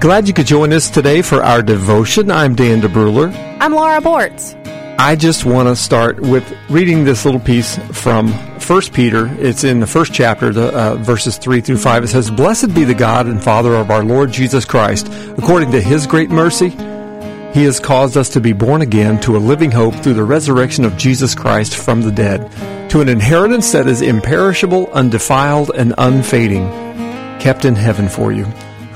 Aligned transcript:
Glad 0.00 0.28
you 0.28 0.34
could 0.34 0.46
join 0.46 0.72
us 0.72 0.88
today 0.88 1.22
for 1.22 1.42
our 1.42 1.60
devotion. 1.60 2.30
I'm 2.30 2.54
Dan 2.54 2.80
DeBruler. 2.80 3.34
I'm 3.58 3.72
Laura 3.72 4.00
Bortz. 4.00 4.54
I 4.96 5.16
just 5.16 5.44
want 5.44 5.68
to 5.68 5.74
start 5.74 6.20
with 6.20 6.48
reading 6.70 7.02
this 7.02 7.24
little 7.24 7.40
piece 7.40 7.78
from 7.90 8.28
1 8.28 8.82
Peter. 8.92 9.26
It's 9.40 9.64
in 9.64 9.80
the 9.80 9.88
first 9.88 10.12
chapter, 10.14 10.52
the, 10.52 10.68
uh, 10.68 10.94
verses 10.98 11.36
3 11.36 11.60
through 11.60 11.78
5. 11.78 12.04
It 12.04 12.08
says, 12.08 12.30
Blessed 12.30 12.72
be 12.76 12.84
the 12.84 12.94
God 12.94 13.26
and 13.26 13.42
Father 13.42 13.74
of 13.74 13.90
our 13.90 14.04
Lord 14.04 14.30
Jesus 14.30 14.64
Christ. 14.64 15.08
According 15.36 15.72
to 15.72 15.80
his 15.80 16.06
great 16.06 16.30
mercy, 16.30 16.68
he 17.52 17.64
has 17.64 17.80
caused 17.80 18.16
us 18.16 18.28
to 18.28 18.40
be 18.40 18.52
born 18.52 18.82
again 18.82 19.18
to 19.22 19.36
a 19.36 19.38
living 19.38 19.72
hope 19.72 19.96
through 19.96 20.14
the 20.14 20.22
resurrection 20.22 20.84
of 20.84 20.96
Jesus 20.96 21.34
Christ 21.34 21.74
from 21.74 22.02
the 22.02 22.12
dead, 22.12 22.48
to 22.90 23.00
an 23.00 23.08
inheritance 23.08 23.72
that 23.72 23.88
is 23.88 24.00
imperishable, 24.00 24.92
undefiled, 24.92 25.72
and 25.74 25.92
unfading, 25.98 26.68
kept 27.40 27.64
in 27.64 27.74
heaven 27.74 28.08
for 28.08 28.30
you 28.30 28.46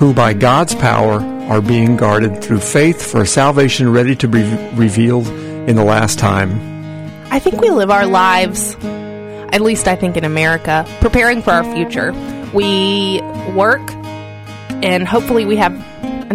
who 0.02 0.12
by 0.12 0.32
God's 0.32 0.74
power 0.74 1.20
are 1.48 1.62
being 1.62 1.96
guarded 1.96 2.42
through 2.42 2.58
faith 2.58 3.00
for 3.00 3.24
salvation 3.24 3.88
ready 3.88 4.16
to 4.16 4.26
be 4.26 4.42
revealed 4.74 5.28
in 5.28 5.76
the 5.76 5.84
last 5.84 6.18
time. 6.18 6.50
I 7.30 7.38
think 7.38 7.60
we 7.60 7.70
live 7.70 7.88
our 7.88 8.04
lives, 8.04 8.74
at 8.82 9.60
least 9.60 9.86
I 9.86 9.94
think 9.94 10.16
in 10.16 10.24
America, 10.24 10.84
preparing 11.00 11.40
for 11.40 11.52
our 11.52 11.62
future. 11.62 12.10
We 12.52 13.20
work 13.54 13.80
and 14.82 15.06
hopefully 15.06 15.44
we 15.44 15.54
have 15.58 15.72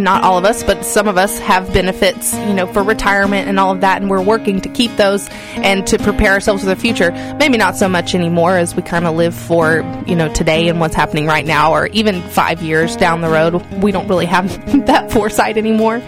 not 0.04 0.24
all 0.24 0.38
of 0.38 0.46
us, 0.46 0.64
but 0.64 0.84
some 0.86 1.08
of 1.08 1.18
us 1.18 1.38
have 1.40 1.72
benefits, 1.74 2.34
you 2.34 2.54
know, 2.54 2.68
for 2.68 2.84
retirement 2.84 3.48
and 3.48 3.60
all 3.60 3.72
of 3.72 3.82
that, 3.82 4.02
and 4.02 4.10
we're 4.10 4.22
working 4.22 4.62
to 4.62 4.70
keep 4.70 4.96
those 4.98 5.28
and 5.56 5.86
to 5.88 5.98
prepare 5.98 6.34
ourselves 6.34 6.64
for 6.64 6.70
the 6.70 6.76
future. 6.76 7.12
Maybe 7.40 7.58
not 7.58 7.76
so 7.76 7.88
much 7.88 8.16
anymore 8.16 8.58
as 8.58 8.76
we 8.76 8.82
kind 8.82 9.06
of 9.06 9.16
live 9.16 9.36
for, 9.36 9.82
you 10.08 10.16
know, 10.16 10.32
today 10.34 10.68
and 10.68 10.80
what's 10.80 10.96
happening 10.96 11.26
right 11.26 11.46
now, 11.46 11.74
or 11.74 11.88
even 11.88 12.22
five 12.30 12.62
years 12.62 12.96
down 12.96 13.22
the 13.22 13.30
road. 13.30 13.56
We 13.82 13.92
don't 13.92 14.08
really 14.08 14.26
have 14.26 14.48
that 14.88 15.12
foresight 15.12 15.58
anymore. 15.58 16.02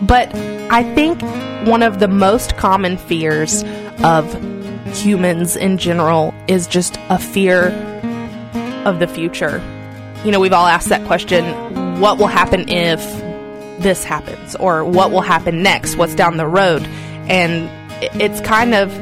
But 0.00 0.34
I 0.34 0.82
think 0.94 1.22
one 1.66 1.82
of 1.82 2.00
the 2.00 2.08
most 2.08 2.56
common 2.56 2.96
fears 2.96 3.62
of 4.02 4.32
humans 4.96 5.56
in 5.56 5.78
general 5.78 6.34
is 6.48 6.66
just 6.66 6.98
a 7.08 7.18
fear 7.18 7.68
of 8.84 8.98
the 8.98 9.06
future. 9.06 9.62
You 10.24 10.32
know, 10.32 10.40
we've 10.40 10.52
all 10.52 10.66
asked 10.66 10.88
that 10.88 11.06
question 11.06 12.00
what 12.00 12.18
will 12.18 12.26
happen 12.26 12.68
if 12.68 13.00
this 13.78 14.04
happens 14.04 14.54
or 14.56 14.84
what 14.84 15.10
will 15.10 15.20
happen 15.20 15.62
next, 15.62 15.96
what's 15.96 16.14
down 16.14 16.36
the 16.36 16.46
road. 16.46 16.82
And 17.28 17.70
it's 18.20 18.40
kind 18.40 18.74
of 18.74 18.92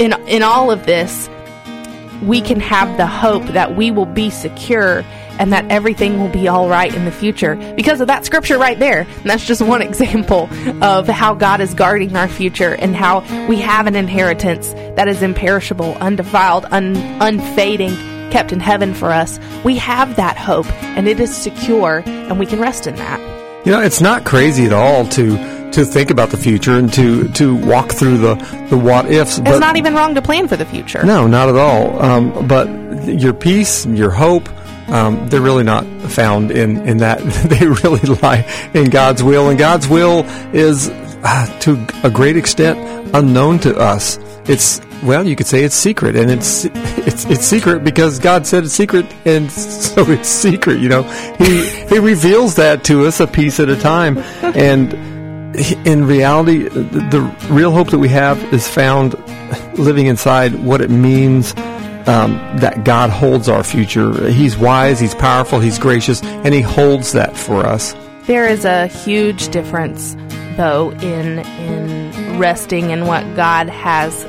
in 0.00 0.12
in 0.28 0.42
all 0.42 0.70
of 0.70 0.86
this 0.86 1.28
we 2.22 2.40
can 2.40 2.60
have 2.60 2.96
the 2.96 3.06
hope 3.06 3.44
that 3.48 3.76
we 3.76 3.90
will 3.90 4.06
be 4.06 4.30
secure 4.30 5.04
and 5.38 5.52
that 5.52 5.68
everything 5.70 6.20
will 6.20 6.28
be 6.28 6.46
all 6.48 6.68
right 6.68 6.94
in 6.94 7.04
the 7.04 7.12
future 7.12 7.56
because 7.74 8.00
of 8.00 8.06
that 8.06 8.24
scripture 8.24 8.56
right 8.56 8.78
there. 8.78 9.00
And 9.00 9.24
that's 9.24 9.44
just 9.44 9.60
one 9.60 9.82
example 9.90 10.48
of 10.82 11.08
how 11.08 11.34
God 11.34 11.60
is 11.60 11.74
guarding 11.74 12.16
our 12.16 12.28
future 12.28 12.74
and 12.74 12.94
how 12.94 13.20
we 13.46 13.56
have 13.60 13.86
an 13.86 13.96
inheritance 13.96 14.72
that 14.96 15.08
is 15.08 15.22
imperishable, 15.22 15.94
undefiled, 15.96 16.66
un- 16.70 16.96
unfading, 17.20 17.94
kept 18.30 18.52
in 18.52 18.60
heaven 18.60 18.94
for 18.94 19.10
us. 19.10 19.38
We 19.64 19.76
have 19.76 20.16
that 20.16 20.38
hope 20.38 20.70
and 20.82 21.08
it 21.08 21.20
is 21.20 21.36
secure 21.36 22.02
and 22.06 22.38
we 22.38 22.46
can 22.46 22.60
rest 22.60 22.86
in 22.86 22.94
that. 22.96 23.33
You 23.64 23.72
know, 23.72 23.80
it's 23.80 24.00
not 24.00 24.24
crazy 24.24 24.66
at 24.66 24.72
all 24.72 25.06
to 25.08 25.70
to 25.72 25.84
think 25.84 26.10
about 26.10 26.30
the 26.30 26.36
future 26.36 26.78
and 26.78 26.92
to 26.92 27.28
to 27.28 27.56
walk 27.56 27.92
through 27.92 28.18
the 28.18 28.34
the 28.70 28.76
what 28.76 29.10
ifs. 29.10 29.38
It's 29.38 29.60
not 29.60 29.76
even 29.76 29.94
wrong 29.94 30.14
to 30.14 30.22
plan 30.22 30.48
for 30.48 30.56
the 30.56 30.66
future. 30.66 31.02
No, 31.04 31.26
not 31.26 31.48
at 31.48 31.56
all. 31.56 32.00
Um, 32.00 32.46
but 32.46 32.68
your 33.06 33.32
peace, 33.32 33.86
your 33.86 34.10
hope, 34.10 34.48
um, 34.88 35.28
they're 35.28 35.40
really 35.40 35.64
not 35.64 35.84
found 36.10 36.50
in 36.50 36.86
in 36.86 36.98
that. 36.98 37.20
they 37.48 37.66
really 37.66 38.00
lie 38.20 38.46
in 38.74 38.90
God's 38.90 39.22
will, 39.22 39.48
and 39.48 39.58
God's 39.58 39.88
will 39.88 40.24
is 40.54 40.90
uh, 41.24 41.58
to 41.60 41.86
a 42.02 42.10
great 42.10 42.36
extent 42.36 42.78
unknown 43.14 43.58
to 43.60 43.76
us. 43.76 44.18
It's 44.46 44.80
well, 45.02 45.26
you 45.26 45.36
could 45.36 45.46
say 45.46 45.64
it's 45.64 45.74
secret, 45.74 46.16
and 46.16 46.30
it's 46.30 46.64
it's 46.64 47.24
it's 47.26 47.44
secret 47.44 47.84
because 47.84 48.18
God 48.18 48.46
said 48.46 48.64
it's 48.64 48.74
secret, 48.74 49.06
and 49.24 49.50
so 49.52 50.10
it's 50.10 50.28
secret. 50.28 50.80
You 50.80 50.88
know, 50.88 51.02
He 51.38 51.66
He 51.86 51.98
reveals 51.98 52.56
that 52.56 52.84
to 52.84 53.06
us 53.06 53.20
a 53.20 53.26
piece 53.26 53.60
at 53.60 53.68
a 53.68 53.76
time, 53.76 54.18
and 54.42 54.92
in 55.86 56.06
reality, 56.06 56.68
the, 56.68 57.20
real 57.48 57.70
hope 57.70 57.90
that 57.90 57.98
we 57.98 58.08
have 58.08 58.42
is 58.52 58.66
found 58.68 59.14
living 59.78 60.06
inside 60.06 60.54
what 60.64 60.80
it 60.80 60.90
means 60.90 61.54
um, 62.06 62.34
that 62.58 62.82
God 62.84 63.10
holds 63.10 63.48
our 63.48 63.62
future. 63.62 64.28
He's 64.30 64.56
wise, 64.56 64.98
He's 64.98 65.14
powerful, 65.14 65.60
He's 65.60 65.78
gracious, 65.78 66.22
and 66.22 66.52
He 66.52 66.60
holds 66.60 67.12
that 67.12 67.36
for 67.36 67.64
us. 67.64 67.94
There 68.26 68.48
is 68.48 68.64
a 68.64 68.88
huge 68.88 69.48
difference, 69.48 70.16
though, 70.56 70.90
in 70.92 71.38
in 71.38 72.38
resting 72.38 72.90
in 72.90 73.06
what 73.06 73.22
God 73.36 73.68
has 73.68 74.24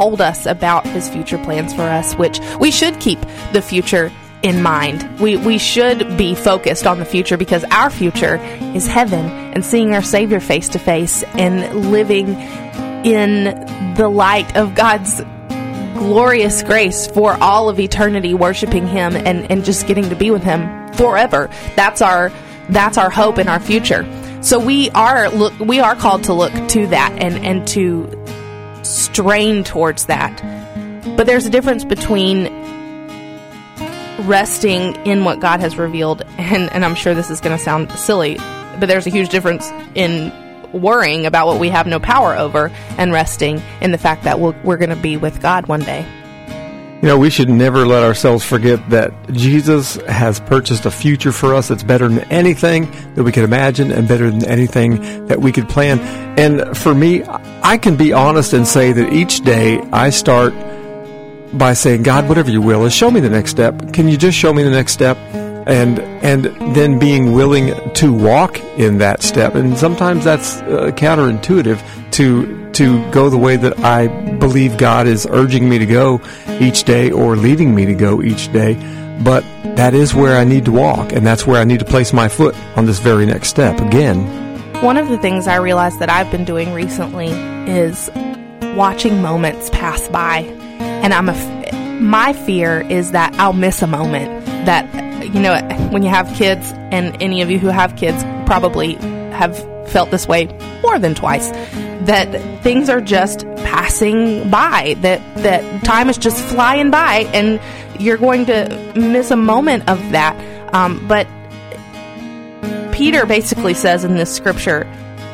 told 0.00 0.22
us 0.22 0.46
about 0.46 0.86
his 0.86 1.10
future 1.10 1.36
plans 1.36 1.74
for 1.74 1.82
us, 1.82 2.14
which 2.14 2.40
we 2.58 2.70
should 2.70 2.98
keep 3.00 3.20
the 3.52 3.60
future 3.60 4.10
in 4.42 4.62
mind. 4.62 5.20
We, 5.20 5.36
we 5.36 5.58
should 5.58 6.16
be 6.16 6.34
focused 6.34 6.86
on 6.86 6.98
the 6.98 7.04
future 7.04 7.36
because 7.36 7.64
our 7.64 7.90
future 7.90 8.36
is 8.74 8.86
heaven 8.86 9.26
and 9.26 9.62
seeing 9.62 9.94
our 9.94 10.00
Savior 10.00 10.40
face 10.40 10.70
to 10.70 10.78
face 10.78 11.22
and 11.34 11.90
living 11.90 12.28
in 13.04 13.44
the 13.94 14.08
light 14.08 14.56
of 14.56 14.74
God's 14.74 15.20
glorious 15.94 16.62
grace 16.62 17.06
for 17.06 17.34
all 17.42 17.68
of 17.68 17.78
eternity, 17.78 18.32
worshiping 18.32 18.86
Him 18.86 19.14
and, 19.14 19.50
and 19.50 19.66
just 19.66 19.86
getting 19.86 20.08
to 20.08 20.16
be 20.16 20.30
with 20.30 20.42
Him 20.42 20.92
forever. 20.94 21.50
That's 21.76 22.00
our 22.00 22.32
that's 22.70 22.96
our 22.96 23.10
hope 23.10 23.38
in 23.38 23.48
our 23.48 23.60
future. 23.60 24.06
So 24.42 24.58
we 24.58 24.88
are 24.90 25.28
look 25.28 25.58
we 25.58 25.80
are 25.80 25.94
called 25.94 26.24
to 26.24 26.32
look 26.32 26.52
to 26.70 26.86
that 26.86 27.12
and, 27.20 27.44
and 27.44 27.68
to 27.68 28.06
strain 28.82 29.64
towards 29.64 30.06
that. 30.06 30.40
But 31.16 31.26
there's 31.26 31.46
a 31.46 31.50
difference 31.50 31.84
between 31.84 32.44
resting 34.26 34.94
in 35.06 35.24
what 35.24 35.40
God 35.40 35.60
has 35.60 35.76
revealed, 35.78 36.22
and, 36.38 36.70
and 36.72 36.84
I'm 36.84 36.94
sure 36.94 37.14
this 37.14 37.30
is 37.30 37.40
going 37.40 37.56
to 37.56 37.62
sound 37.62 37.90
silly, 37.92 38.36
but 38.78 38.86
there's 38.86 39.06
a 39.06 39.10
huge 39.10 39.30
difference 39.30 39.70
in 39.94 40.32
worrying 40.72 41.26
about 41.26 41.46
what 41.46 41.58
we 41.58 41.68
have 41.68 41.86
no 41.86 41.98
power 41.98 42.36
over 42.36 42.70
and 42.96 43.12
resting 43.12 43.62
in 43.80 43.92
the 43.92 43.98
fact 43.98 44.24
that 44.24 44.38
we'll, 44.38 44.54
we're 44.62 44.76
going 44.76 44.90
to 44.90 44.96
be 44.96 45.16
with 45.16 45.40
God 45.42 45.66
one 45.66 45.80
day. 45.80 46.06
You 47.02 47.08
know, 47.08 47.16
we 47.16 47.30
should 47.30 47.48
never 47.48 47.86
let 47.86 48.02
ourselves 48.02 48.44
forget 48.44 48.90
that 48.90 49.14
Jesus 49.32 49.96
has 50.02 50.38
purchased 50.38 50.84
a 50.84 50.90
future 50.90 51.32
for 51.32 51.54
us 51.54 51.68
that's 51.68 51.82
better 51.82 52.06
than 52.06 52.18
anything 52.30 52.90
that 53.14 53.24
we 53.24 53.32
could 53.32 53.44
imagine 53.44 53.90
and 53.90 54.06
better 54.06 54.30
than 54.30 54.44
anything 54.44 55.26
that 55.26 55.40
we 55.40 55.50
could 55.50 55.66
plan. 55.66 55.98
And 56.38 56.76
for 56.76 56.94
me, 56.94 57.24
I 57.62 57.78
can 57.78 57.96
be 57.96 58.12
honest 58.12 58.52
and 58.52 58.68
say 58.68 58.92
that 58.92 59.14
each 59.14 59.40
day 59.40 59.80
I 59.92 60.10
start 60.10 60.52
by 61.54 61.72
saying, 61.72 62.02
God, 62.02 62.28
whatever 62.28 62.50
you 62.50 62.60
will 62.60 62.84
is, 62.84 62.92
show 62.92 63.10
me 63.10 63.20
the 63.20 63.30
next 63.30 63.52
step. 63.52 63.94
Can 63.94 64.06
you 64.06 64.18
just 64.18 64.36
show 64.36 64.52
me 64.52 64.62
the 64.62 64.70
next 64.70 64.92
step? 64.92 65.16
And 65.66 66.00
and 66.22 66.44
then 66.74 66.98
being 66.98 67.32
willing 67.32 67.72
to 67.94 68.12
walk 68.12 68.58
in 68.78 68.98
that 68.98 69.22
step. 69.22 69.54
And 69.54 69.78
sometimes 69.78 70.24
that's 70.24 70.56
uh, 70.62 70.90
counterintuitive 70.94 71.80
to 72.12 72.59
to 72.80 73.10
go 73.10 73.28
the 73.28 73.36
way 73.36 73.56
that 73.56 73.78
I 73.80 74.08
believe 74.38 74.78
God 74.78 75.06
is 75.06 75.26
urging 75.30 75.68
me 75.68 75.78
to 75.78 75.86
go 75.86 76.20
each 76.60 76.84
day 76.84 77.10
or 77.10 77.36
leading 77.36 77.74
me 77.74 77.84
to 77.84 77.94
go 77.94 78.22
each 78.22 78.50
day. 78.52 78.74
But 79.22 79.44
that 79.76 79.92
is 79.92 80.14
where 80.14 80.38
I 80.38 80.44
need 80.44 80.64
to 80.64 80.72
walk, 80.72 81.12
and 81.12 81.26
that's 81.26 81.46
where 81.46 81.60
I 81.60 81.64
need 81.64 81.80
to 81.80 81.84
place 81.84 82.12
my 82.12 82.28
foot 82.28 82.56
on 82.76 82.86
this 82.86 82.98
very 82.98 83.26
next 83.26 83.48
step 83.48 83.78
again. 83.80 84.24
One 84.82 84.96
of 84.96 85.08
the 85.08 85.18
things 85.18 85.46
I 85.46 85.56
realized 85.56 85.98
that 85.98 86.08
I've 86.08 86.30
been 86.30 86.46
doing 86.46 86.72
recently 86.72 87.28
is 87.70 88.08
watching 88.74 89.20
moments 89.20 89.68
pass 89.70 90.08
by 90.08 90.38
and 91.02 91.14
I'm 91.14 91.28
a, 91.28 92.00
my 92.00 92.32
fear 92.32 92.80
is 92.90 93.12
that 93.12 93.34
I'll 93.34 93.52
miss 93.52 93.82
a 93.82 93.86
moment. 93.86 94.46
That 94.66 94.84
you 95.24 95.40
know, 95.40 95.58
when 95.90 96.02
you 96.02 96.08
have 96.10 96.34
kids, 96.34 96.72
and 96.90 97.20
any 97.22 97.40
of 97.42 97.50
you 97.50 97.58
who 97.58 97.68
have 97.68 97.96
kids 97.96 98.22
probably 98.46 98.94
have 99.32 99.56
felt 99.88 100.10
this 100.10 100.26
way 100.26 100.46
more 100.82 100.98
than 100.98 101.14
twice. 101.14 101.50
That 102.06 102.62
things 102.62 102.88
are 102.88 103.00
just 103.00 103.46
passing 103.56 104.50
by. 104.50 104.96
That 105.00 105.20
that 105.36 105.84
time 105.84 106.08
is 106.08 106.18
just 106.18 106.42
flying 106.44 106.90
by, 106.90 107.28
and 107.32 107.60
you're 108.00 108.16
going 108.16 108.46
to 108.46 108.92
miss 108.96 109.30
a 109.30 109.36
moment 109.36 109.88
of 109.88 109.98
that. 110.12 110.34
Um, 110.74 111.06
but 111.06 111.26
Peter 112.92 113.26
basically 113.26 113.74
says 113.74 114.04
in 114.04 114.14
this 114.14 114.34
scripture 114.34 114.84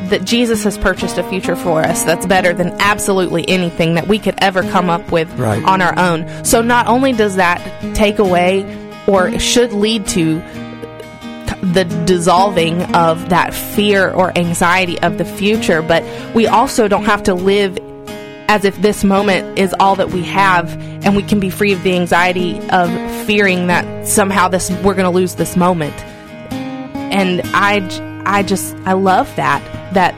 that 0.09 0.25
Jesus 0.25 0.63
has 0.65 0.79
purchased 0.79 1.19
a 1.19 1.25
future 1.25 1.57
for 1.57 1.81
us 1.81 2.05
that's 2.05 2.27
better 2.27 2.53
than 2.53 2.71
absolutely 2.81 3.49
anything 3.49 3.95
that 3.95 4.07
we 4.07 4.19
could 4.19 4.35
ever 4.39 4.63
come 4.63 4.89
up 4.89 5.11
with 5.11 5.33
right. 5.39 5.65
on 5.65 5.81
our 5.81 5.99
own. 5.99 6.45
So 6.45 6.63
not 6.63 6.87
only 6.87 7.13
does 7.13 7.37
that 7.37 7.61
take 7.95 8.19
away 8.19 8.65
or 9.07 9.39
should 9.39 9.73
lead 9.73 10.07
to 10.09 10.41
the 11.77 11.85
dissolving 12.07 12.83
of 12.95 13.29
that 13.29 13.53
fear 13.53 14.11
or 14.11 14.37
anxiety 14.37 14.99
of 15.01 15.19
the 15.19 15.25
future, 15.25 15.83
but 15.83 16.03
we 16.35 16.47
also 16.47 16.89
don't 16.89 17.05
have 17.05 17.23
to 17.25 17.35
live 17.35 17.79
as 18.49 18.65
if 18.65 18.81
this 18.81 19.05
moment 19.05 19.59
is 19.59 19.75
all 19.79 19.97
that 19.97 20.11
we 20.11 20.23
have 20.23 20.73
and 21.05 21.15
we 21.15 21.23
can 21.23 21.39
be 21.39 21.51
free 21.51 21.73
of 21.73 21.83
the 21.83 21.95
anxiety 21.95 22.59
of 22.71 22.89
fearing 23.27 23.67
that 23.67 24.07
somehow 24.07 24.49
this 24.49 24.71
we're 24.83 24.95
going 24.95 25.05
to 25.05 25.11
lose 25.11 25.35
this 25.35 25.57
moment. 25.57 25.95
And 27.13 27.43
I 27.47 27.81
I 28.27 28.43
just, 28.43 28.75
I 28.85 28.95
love 28.95 29.35
that, 29.37 29.63
that 29.95 30.13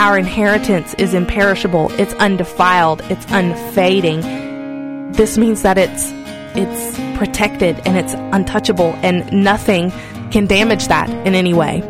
our 0.00 0.18
inheritance 0.18 0.94
is 0.94 1.14
imperishable, 1.14 1.92
it's 1.92 2.12
undefiled, 2.14 3.02
it's 3.02 3.24
unfading. 3.28 5.12
This 5.12 5.38
means 5.38 5.62
that 5.62 5.78
it's, 5.78 6.10
it's 6.56 6.98
protected 7.16 7.80
and 7.86 7.96
it's 7.96 8.14
untouchable 8.34 8.98
and 9.02 9.30
nothing 9.32 9.92
can 10.32 10.46
damage 10.46 10.88
that 10.88 11.08
in 11.26 11.34
any 11.34 11.54
way. 11.54 11.82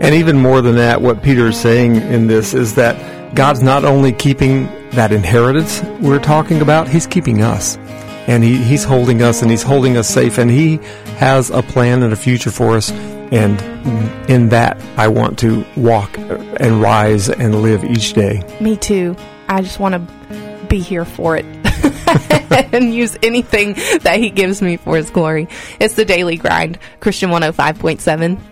And 0.00 0.14
even 0.14 0.38
more 0.38 0.62
than 0.62 0.76
that, 0.76 1.02
what 1.02 1.22
Peter 1.22 1.48
is 1.48 1.60
saying 1.60 1.96
in 1.96 2.26
this 2.26 2.54
is 2.54 2.74
that 2.76 3.34
God's 3.34 3.62
not 3.62 3.84
only 3.84 4.12
keeping 4.12 4.64
that 4.92 5.12
inheritance 5.12 5.82
we're 6.00 6.18
talking 6.18 6.62
about, 6.62 6.88
He's 6.88 7.06
keeping 7.06 7.42
us. 7.42 7.76
And 8.26 8.42
he, 8.42 8.56
He's 8.56 8.82
holding 8.82 9.22
us 9.22 9.42
and 9.42 9.50
He's 9.50 9.62
holding 9.62 9.96
us 9.96 10.08
safe. 10.08 10.38
And 10.38 10.50
He 10.50 10.78
has 11.18 11.50
a 11.50 11.62
plan 11.62 12.02
and 12.02 12.12
a 12.12 12.16
future 12.16 12.50
for 12.50 12.76
us. 12.76 12.90
And 12.90 13.60
in 14.28 14.48
that, 14.48 14.82
I 14.96 15.08
want 15.08 15.38
to 15.40 15.64
walk 15.76 16.16
and 16.18 16.80
rise 16.80 17.28
and 17.28 17.62
live 17.62 17.84
each 17.84 18.14
day. 18.14 18.42
Me 18.60 18.76
too. 18.76 19.14
I 19.48 19.62
just 19.62 19.78
want 19.78 19.94
to 19.94 20.66
be 20.68 20.80
here 20.80 21.04
for 21.04 21.36
it 21.36 21.44
and 22.72 22.94
use 22.94 23.16
anything 23.22 23.74
that 24.02 24.18
He 24.18 24.30
gives 24.30 24.62
me 24.62 24.76
for 24.76 24.96
His 24.96 25.10
glory. 25.10 25.48
It's 25.78 25.94
the 25.94 26.04
daily 26.04 26.36
grind, 26.36 26.78
Christian 27.00 27.30
105.7. 27.30 28.49